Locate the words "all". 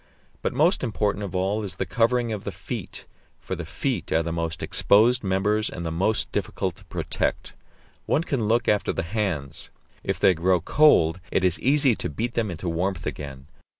1.35-1.63